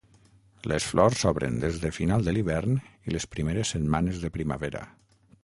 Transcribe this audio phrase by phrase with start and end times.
[0.71, 2.75] Les flors s'obren des de final de l'hivern
[3.11, 4.85] i les primeres setmanes de primavera.